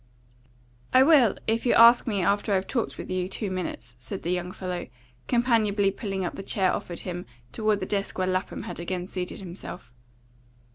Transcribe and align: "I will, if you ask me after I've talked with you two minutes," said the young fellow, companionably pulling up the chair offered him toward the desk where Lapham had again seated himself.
"I 0.95 1.03
will, 1.03 1.35
if 1.45 1.63
you 1.63 1.73
ask 1.75 2.07
me 2.07 2.23
after 2.23 2.55
I've 2.55 2.65
talked 2.65 2.97
with 2.97 3.11
you 3.11 3.29
two 3.29 3.51
minutes," 3.51 3.95
said 3.99 4.23
the 4.23 4.31
young 4.31 4.51
fellow, 4.51 4.87
companionably 5.27 5.91
pulling 5.91 6.25
up 6.25 6.33
the 6.33 6.41
chair 6.41 6.73
offered 6.73 7.01
him 7.01 7.27
toward 7.51 7.81
the 7.81 7.85
desk 7.85 8.17
where 8.17 8.25
Lapham 8.25 8.63
had 8.63 8.79
again 8.79 9.05
seated 9.05 9.41
himself. 9.41 9.93